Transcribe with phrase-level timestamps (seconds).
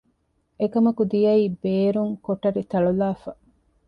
[0.59, 3.31] އެކަމަކު ދިޔައީ ބޭރުން ކޮޓަރި ތަޅުލައިފަ